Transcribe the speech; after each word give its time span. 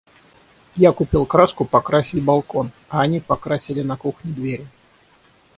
Я 0.77 0.93
купил 0.93 1.27
краску 1.27 1.63
покрасить 1.63 2.23
балкон, 2.23 2.71
а 2.89 3.01
они 3.01 3.19
покрасили 3.19 3.83
на 3.83 3.97
кухне 3.97 4.31
двери. 4.33 4.65